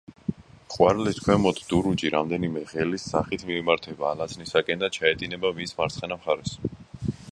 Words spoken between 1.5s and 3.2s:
დურუჯი რამდენიმე ღელის